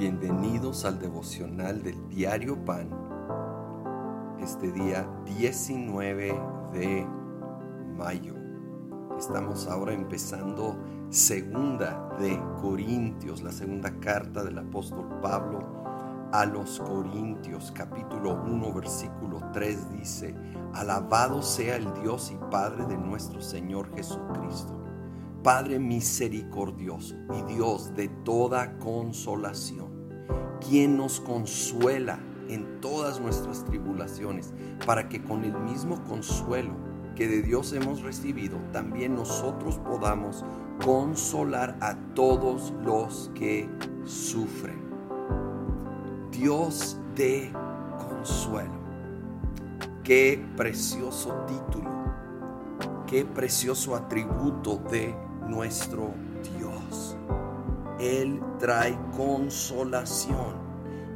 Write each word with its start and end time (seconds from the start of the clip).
Bienvenidos 0.00 0.86
al 0.86 0.98
devocional 0.98 1.82
del 1.82 2.08
diario 2.08 2.64
Pan, 2.64 2.88
este 4.40 4.72
día 4.72 5.06
19 5.26 6.40
de 6.72 7.06
mayo. 7.98 8.34
Estamos 9.18 9.66
ahora 9.66 9.92
empezando 9.92 10.78
segunda 11.10 12.16
de 12.18 12.40
Corintios, 12.62 13.42
la 13.42 13.52
segunda 13.52 14.00
carta 14.00 14.42
del 14.42 14.56
apóstol 14.56 15.06
Pablo 15.20 15.68
a 16.32 16.46
los 16.46 16.80
Corintios, 16.80 17.70
capítulo 17.70 18.42
1, 18.42 18.72
versículo 18.72 19.50
3 19.52 19.98
dice, 19.98 20.34
Alabado 20.72 21.42
sea 21.42 21.76
el 21.76 21.92
Dios 22.00 22.32
y 22.32 22.38
Padre 22.50 22.86
de 22.86 22.96
nuestro 22.96 23.42
Señor 23.42 23.94
Jesucristo 23.94 24.80
Padre 25.42 25.78
misericordioso 25.78 27.16
y 27.34 27.54
Dios 27.54 27.94
de 27.96 28.08
toda 28.08 28.76
consolación, 28.78 29.88
quien 30.60 30.98
nos 30.98 31.18
consuela 31.18 32.20
en 32.50 32.80
todas 32.82 33.20
nuestras 33.20 33.64
tribulaciones, 33.64 34.52
para 34.84 35.08
que 35.08 35.22
con 35.22 35.44
el 35.44 35.56
mismo 35.60 36.04
consuelo 36.04 36.74
que 37.16 37.26
de 37.26 37.40
Dios 37.40 37.72
hemos 37.72 38.02
recibido, 38.02 38.58
también 38.70 39.14
nosotros 39.14 39.78
podamos 39.78 40.44
consolar 40.84 41.76
a 41.80 41.96
todos 42.14 42.74
los 42.84 43.30
que 43.34 43.66
sufren. 44.04 44.78
Dios 46.30 46.98
de 47.16 47.50
consuelo. 47.98 48.78
Qué 50.04 50.44
precioso 50.56 51.32
título, 51.46 51.90
qué 53.06 53.24
precioso 53.24 53.94
atributo 53.94 54.76
de 54.90 55.14
nuestro 55.50 56.14
Dios. 56.56 57.16
Él 57.98 58.40
trae 58.58 58.98
consolación. 59.16 60.70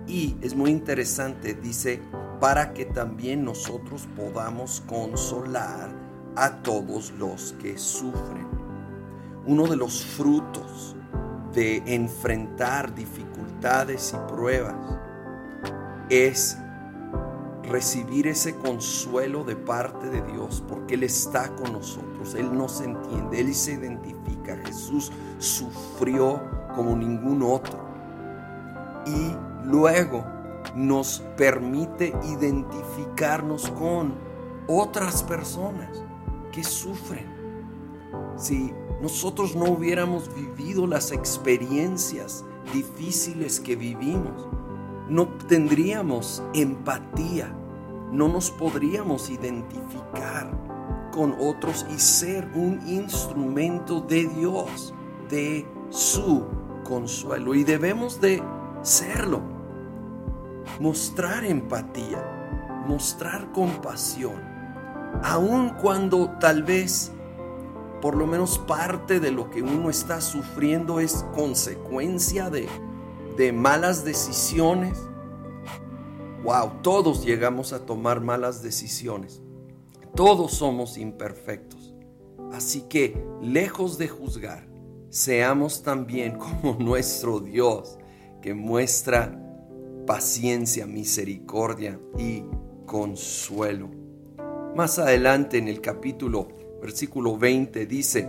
Y 0.07 0.37
es 0.43 0.55
muy 0.55 0.71
interesante, 0.71 1.55
dice, 1.55 2.03
para 2.41 2.75
que 2.75 2.85
también 2.85 3.45
nosotros 3.45 4.07
podamos 4.17 4.83
consolar 4.87 5.91
a 6.37 6.63
todos 6.63 7.13
los 7.13 7.55
que 7.63 7.79
sufren. 7.79 8.47
Uno 9.47 9.67
de 9.67 9.77
los 9.77 10.05
frutos 10.05 10.95
de 11.55 11.83
enfrentar 11.87 12.95
dificultades 12.95 14.15
y 14.15 14.33
pruebas 14.33 14.75
es 16.11 16.59
recibir 17.69 18.27
ese 18.27 18.57
consuelo 18.57 19.45
de 19.45 19.57
parte 19.57 20.09
de 20.09 20.23
Dios, 20.23 20.63
porque 20.69 20.95
Él 20.95 21.03
está 21.03 21.55
con 21.55 21.73
nosotros, 21.73 22.35
Él 22.35 22.57
nos 22.57 22.81
entiende, 22.81 23.41
Él 23.41 23.55
se 23.55 23.75
identifica. 23.75 24.57
Jesús 24.65 25.11
sufrió 25.39 26.41
como 26.75 26.97
ningún 26.97 27.43
otro. 27.43 27.79
Y 29.07 29.67
luego 29.67 30.25
nos 30.75 31.23
permite 31.37 32.15
identificarnos 32.25 33.71
con 33.71 34.15
otras 34.67 35.23
personas 35.23 36.03
que 36.53 36.65
sufren. 36.65 37.27
Si 38.37 38.73
nosotros 39.03 39.55
no 39.55 39.67
hubiéramos 39.67 40.35
vivido 40.35 40.87
las 40.87 41.13
experiencias 41.13 42.45
difíciles 42.73 43.61
que 43.61 43.77
vivimos, 43.77 44.49
no 45.09 45.29
tendríamos 45.49 46.43
empatía, 46.55 47.55
no 48.11 48.29
nos 48.29 48.51
podríamos 48.51 49.31
identificar 49.31 50.51
con 51.13 51.37
otros 51.39 51.87
y 51.95 51.99
ser 51.99 52.49
un 52.55 52.81
instrumento 52.89 54.01
de 54.01 54.27
Dios, 54.27 54.95
de 55.29 55.67
su 55.91 56.45
consuelo. 56.85 57.55
Y 57.55 57.65
debemos 57.65 58.21
de 58.21 58.43
serlo. 58.83 59.41
Mostrar 60.81 61.45
empatía, 61.45 62.85
mostrar 62.89 63.53
compasión, 63.53 64.43
aun 65.23 65.71
cuando 65.81 66.31
tal 66.41 66.63
vez 66.63 67.13
por 68.05 68.17
lo 68.17 68.27
menos 68.27 68.59
parte 68.59 69.19
de 69.19 69.31
lo 69.31 69.51
que 69.51 69.63
uno 69.63 69.89
está 69.89 70.21
sufriendo 70.21 71.01
es 71.01 71.25
consecuencia 71.35 72.51
de 72.51 72.69
de 73.37 73.53
malas 73.53 74.05
decisiones. 74.05 74.99
Wow, 76.43 76.83
todos 76.83 77.25
llegamos 77.25 77.73
a 77.73 77.85
tomar 77.85 78.21
malas 78.21 78.63
decisiones. 78.63 79.43
Todos 80.15 80.53
somos 80.53 80.99
imperfectos. 80.99 81.95
Así 82.53 82.83
que, 82.83 83.21
lejos 83.41 83.99
de 83.99 84.09
juzgar, 84.09 84.69
seamos 85.09 85.83
también 85.83 86.39
como 86.39 86.77
nuestro 86.79 87.41
Dios, 87.41 87.99
que 88.41 88.55
muestra 88.55 89.41
paciencia, 90.07 90.87
misericordia 90.87 91.99
y 92.19 92.45
consuelo. 92.87 93.91
Más 94.77 94.99
adelante 94.99 95.59
en 95.59 95.69
el 95.69 95.81
capítulo, 95.81 96.49
versículo 96.81 97.37
20, 97.39 97.87
dice, 97.87 98.29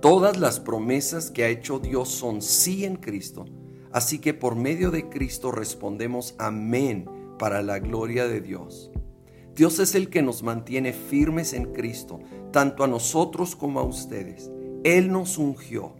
Todas 0.00 0.38
las 0.38 0.58
promesas 0.58 1.30
que 1.30 1.44
ha 1.44 1.48
hecho 1.48 1.78
Dios 1.78 2.08
son 2.08 2.42
sí 2.42 2.84
en 2.84 2.96
Cristo 2.96 3.44
Así 3.92 4.18
que 4.18 4.34
por 4.34 4.56
medio 4.56 4.90
de 4.90 5.08
Cristo 5.08 5.50
respondemos 5.50 6.34
amén 6.38 7.08
para 7.38 7.62
la 7.62 7.78
gloria 7.78 8.26
de 8.26 8.40
Dios. 8.40 8.90
Dios 9.54 9.78
es 9.80 9.94
el 9.94 10.08
que 10.08 10.22
nos 10.22 10.42
mantiene 10.42 10.92
firmes 10.92 11.52
en 11.52 11.72
Cristo, 11.72 12.20
tanto 12.52 12.84
a 12.84 12.88
nosotros 12.88 13.54
como 13.54 13.80
a 13.80 13.84
ustedes. 13.84 14.50
Él 14.82 15.12
nos 15.12 15.36
ungió, 15.36 15.94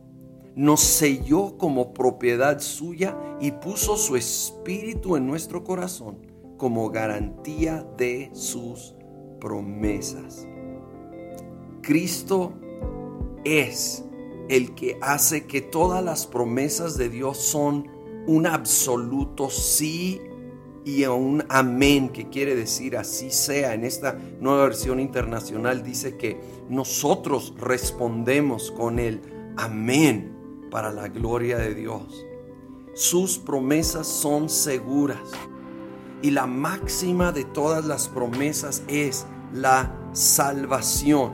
nos 0.55 0.81
selló 0.81 1.59
como 1.59 1.93
propiedad 1.93 2.61
suya 2.61 3.17
y 3.41 3.51
puso 3.53 3.97
su 3.97 4.17
espíritu 4.17 5.17
en 5.17 5.27
nuestro 5.27 5.65
corazón 5.65 6.19
como 6.57 6.91
garantía 6.91 7.87
de 7.99 8.31
sus 8.33 8.95
promesas. 9.41 10.47
Cristo 11.83 12.55
es 13.45 14.05
el 14.53 14.75
que 14.75 14.99
hace 15.01 15.47
que 15.47 15.63
todas 15.63 16.05
las 16.05 16.27
promesas 16.27 16.99
de 16.99 17.09
Dios 17.09 17.39
son 17.39 17.89
un 18.27 18.47
absoluto 18.47 19.49
sí 19.49 20.21
y 20.85 21.07
un 21.07 21.43
amén, 21.49 22.11
que 22.11 22.29
quiere 22.29 22.55
decir 22.55 22.99
así 22.99 23.31
sea. 23.31 23.73
En 23.73 23.83
esta 23.83 24.19
nueva 24.41 24.65
versión 24.65 25.01
internacional 25.01 25.83
dice 25.83 26.19
que 26.19 26.39
nosotros 26.69 27.55
respondemos 27.57 28.71
con 28.71 28.99
el 28.99 29.23
amén 29.57 30.37
para 30.71 30.93
la 30.93 31.09
gloria 31.09 31.57
de 31.57 31.75
Dios. 31.75 32.27
Sus 32.93 33.39
promesas 33.39 34.07
son 34.07 34.51
seguras. 34.51 35.31
Y 36.21 36.31
la 36.31 36.47
máxima 36.47 37.33
de 37.33 37.45
todas 37.45 37.87
las 37.87 38.07
promesas 38.07 38.83
es 38.87 39.25
la 39.55 39.99
salvación, 40.13 41.31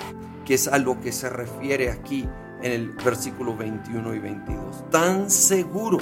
que 0.46 0.54
es 0.54 0.68
a 0.68 0.78
lo 0.78 1.00
que 1.00 1.10
se 1.10 1.28
refiere 1.28 1.90
aquí 1.90 2.28
en 2.62 2.72
el 2.72 2.90
versículo 2.90 3.56
21 3.56 4.14
y 4.14 4.18
22. 4.18 4.90
Tan 4.90 5.30
seguro 5.30 5.98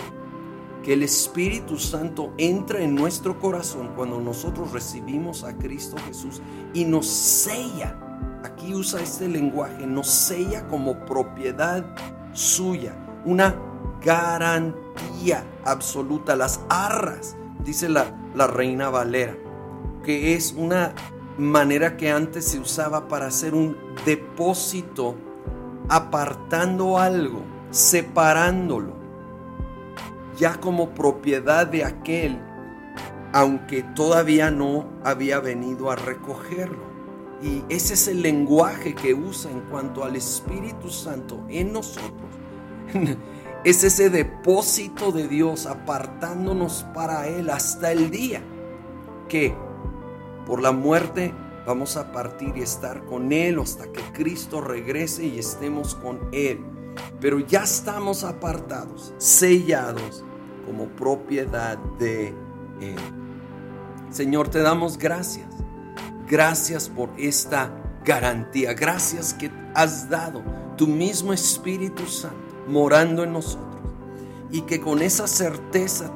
que 0.82 0.92
el 0.92 1.02
Espíritu 1.02 1.78
Santo 1.78 2.32
entra 2.38 2.80
en 2.80 2.94
nuestro 2.94 3.38
corazón 3.40 3.90
cuando 3.96 4.20
nosotros 4.20 4.72
recibimos 4.72 5.42
a 5.42 5.56
Cristo 5.56 5.96
Jesús 6.06 6.40
y 6.74 6.84
nos 6.84 7.06
sella. 7.06 7.98
Aquí 8.44 8.72
usa 8.72 9.02
este 9.02 9.28
lenguaje, 9.28 9.86
nos 9.86 10.08
sella 10.08 10.68
como 10.68 11.04
propiedad 11.04 11.84
suya, 12.32 12.94
una 13.24 13.56
garantía 14.04 15.44
absoluta, 15.64 16.36
las 16.36 16.60
arras, 16.68 17.36
dice 17.64 17.88
la, 17.88 18.14
la 18.36 18.46
reina 18.46 18.88
Valera, 18.88 19.36
que 20.04 20.34
es 20.34 20.54
una 20.56 20.92
manera 21.36 21.96
que 21.96 22.10
antes 22.10 22.44
se 22.44 22.60
usaba 22.60 23.08
para 23.08 23.26
hacer 23.26 23.54
un 23.54 23.76
depósito 24.04 25.16
apartando 25.88 26.98
algo, 26.98 27.42
separándolo, 27.70 28.94
ya 30.36 30.60
como 30.60 30.90
propiedad 30.90 31.66
de 31.66 31.84
aquel, 31.84 32.38
aunque 33.32 33.82
todavía 33.82 34.50
no 34.50 34.86
había 35.04 35.40
venido 35.40 35.90
a 35.90 35.96
recogerlo. 35.96 36.86
Y 37.42 37.62
ese 37.68 37.94
es 37.94 38.08
el 38.08 38.22
lenguaje 38.22 38.94
que 38.94 39.12
usa 39.12 39.50
en 39.50 39.60
cuanto 39.62 40.04
al 40.04 40.16
Espíritu 40.16 40.88
Santo 40.88 41.44
en 41.48 41.72
nosotros. 41.72 42.30
Es 43.64 43.82
ese 43.82 44.10
depósito 44.10 45.10
de 45.10 45.26
Dios 45.26 45.66
apartándonos 45.66 46.86
para 46.94 47.26
Él 47.26 47.50
hasta 47.50 47.90
el 47.90 48.12
día 48.12 48.40
que 49.28 49.56
por 50.46 50.62
la 50.62 50.70
muerte 50.70 51.34
Vamos 51.66 51.96
a 51.96 52.12
partir 52.12 52.56
y 52.56 52.62
estar 52.62 53.04
con 53.06 53.32
Él 53.32 53.58
hasta 53.58 53.90
que 53.90 54.00
Cristo 54.12 54.60
regrese 54.60 55.26
y 55.26 55.40
estemos 55.40 55.96
con 55.96 56.20
Él. 56.30 56.64
Pero 57.20 57.40
ya 57.40 57.64
estamos 57.64 58.22
apartados, 58.22 59.12
sellados 59.18 60.24
como 60.64 60.86
propiedad 60.86 61.76
de 61.98 62.28
Él. 62.80 62.96
Señor, 64.10 64.48
te 64.48 64.60
damos 64.60 64.96
gracias. 64.96 65.48
Gracias 66.28 66.88
por 66.88 67.10
esta 67.18 67.72
garantía. 68.04 68.72
Gracias 68.72 69.34
que 69.34 69.50
has 69.74 70.08
dado 70.08 70.42
tu 70.76 70.86
mismo 70.86 71.32
Espíritu 71.32 72.06
Santo 72.06 72.46
morando 72.68 73.24
en 73.24 73.32
nosotros. 73.32 73.66
y 74.48 74.60
que 74.60 74.80
con 74.80 75.02
esa 75.02 75.26
certeza 75.26 76.12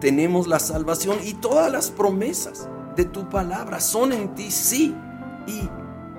tenemos 0.00 0.46
la 0.46 0.58
salvación 0.58 1.18
y 1.22 1.34
todas 1.34 1.70
las 1.70 1.90
promesas 1.90 2.66
de 3.00 3.06
tu 3.06 3.30
palabra 3.30 3.80
son 3.80 4.12
en 4.12 4.34
ti, 4.34 4.50
sí. 4.50 4.94
Y 5.46 5.68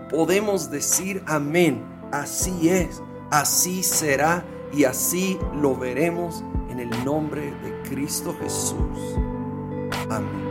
podemos 0.09 0.71
decir 0.71 1.23
amén, 1.27 1.83
así 2.11 2.69
es, 2.69 3.03
así 3.29 3.83
será 3.83 4.43
y 4.73 4.85
así 4.85 5.37
lo 5.53 5.75
veremos 5.75 6.43
en 6.69 6.79
el 6.79 7.05
nombre 7.05 7.51
de 7.61 7.89
Cristo 7.89 8.35
Jesús. 8.41 8.97
Amén. 10.09 10.50